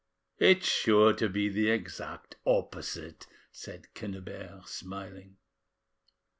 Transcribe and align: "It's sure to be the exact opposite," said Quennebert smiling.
"It's 0.39 0.65
sure 0.65 1.13
to 1.13 1.29
be 1.29 1.47
the 1.47 1.69
exact 1.69 2.35
opposite," 2.43 3.27
said 3.51 3.93
Quennebert 3.93 4.67
smiling. 4.67 5.37